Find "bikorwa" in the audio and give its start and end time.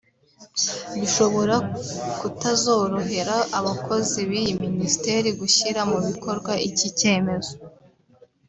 6.07-6.51